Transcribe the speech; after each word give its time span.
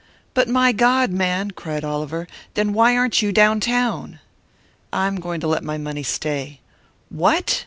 "But 0.33 0.49
my 0.49 0.71
God, 0.71 1.11
man," 1.11 1.51
cried 1.51 1.83
Oliver 1.83 2.27
"then 2.55 2.73
why 2.73 2.97
aren't 2.97 3.21
you 3.21 3.31
down 3.31 3.59
town?" 3.59 4.17
"I'm 4.91 5.17
going 5.17 5.39
to 5.41 5.47
let 5.47 5.63
my 5.63 5.77
money 5.77 6.01
stay." 6.01 6.59
"What?" 7.09 7.59